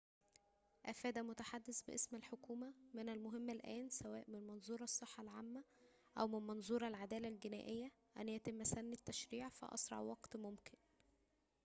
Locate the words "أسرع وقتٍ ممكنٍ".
9.73-10.75